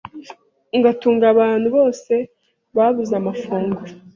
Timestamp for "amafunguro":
3.21-3.93